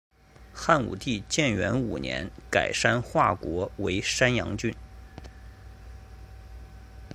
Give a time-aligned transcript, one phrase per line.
[0.51, 4.75] 汉武帝建元五年改山划国为山阳郡。